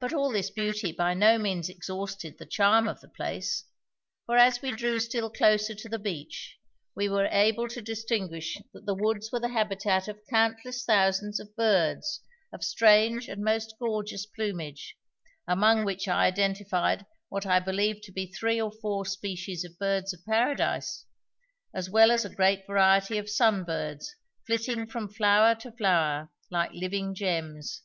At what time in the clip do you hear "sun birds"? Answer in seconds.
23.28-24.16